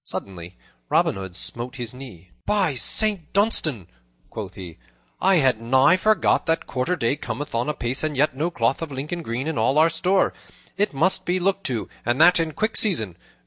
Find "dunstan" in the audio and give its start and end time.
3.33-3.85